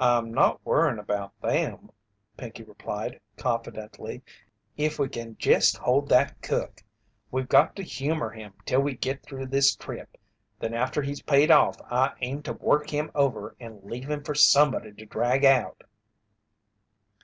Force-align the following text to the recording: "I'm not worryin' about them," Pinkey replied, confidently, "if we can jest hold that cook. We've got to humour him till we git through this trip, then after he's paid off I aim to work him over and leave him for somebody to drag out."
"I'm 0.00 0.32
not 0.32 0.64
worryin' 0.64 0.98
about 0.98 1.38
them," 1.42 1.90
Pinkey 2.38 2.62
replied, 2.62 3.20
confidently, 3.36 4.22
"if 4.78 4.98
we 4.98 5.06
can 5.06 5.36
jest 5.36 5.76
hold 5.76 6.08
that 6.08 6.40
cook. 6.40 6.82
We've 7.30 7.46
got 7.46 7.76
to 7.76 7.82
humour 7.82 8.30
him 8.30 8.54
till 8.64 8.80
we 8.80 8.94
git 8.96 9.22
through 9.22 9.48
this 9.48 9.76
trip, 9.76 10.16
then 10.60 10.72
after 10.72 11.02
he's 11.02 11.20
paid 11.20 11.50
off 11.50 11.76
I 11.90 12.14
aim 12.22 12.42
to 12.44 12.54
work 12.54 12.88
him 12.88 13.10
over 13.14 13.54
and 13.60 13.84
leave 13.84 14.08
him 14.08 14.22
for 14.24 14.34
somebody 14.34 14.94
to 14.94 15.04
drag 15.04 15.44
out." 15.44 15.84